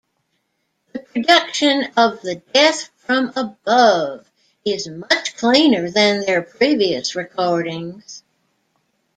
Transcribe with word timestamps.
The 0.93 0.99
Production 0.99 1.83
of 1.95 2.21
the 2.23 2.41
"Death 2.55 2.89
from 2.97 3.31
Above" 3.35 4.27
is 4.65 4.87
much 4.87 5.37
cleaner 5.37 5.91
than 5.91 6.21
their 6.21 6.41
previous 6.41 7.13
recordings. 7.15 8.23